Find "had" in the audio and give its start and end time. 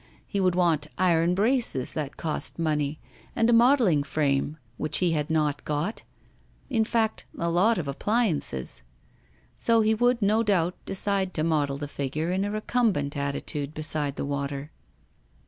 5.11-5.29